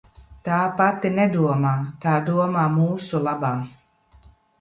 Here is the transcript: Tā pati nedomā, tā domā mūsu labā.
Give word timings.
Tā 0.45 0.59
pati 0.77 1.09
nedomā, 1.17 1.73
tā 2.05 2.13
domā 2.29 2.63
mūsu 2.79 3.21
labā. 3.29 3.53